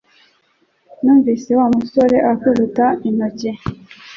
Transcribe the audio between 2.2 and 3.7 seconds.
akubita intoki